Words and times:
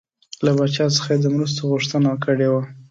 له 0.45 0.51
پاچا 0.57 0.85
څخه 0.95 1.09
یې 1.13 1.19
د 1.21 1.27
مرستو 1.35 1.61
غوښتنه 1.71 2.09
کړې 2.23 2.47
وه. 2.51 2.61